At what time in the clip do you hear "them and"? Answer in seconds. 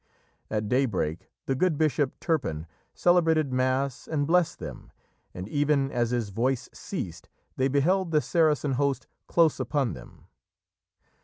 4.57-5.47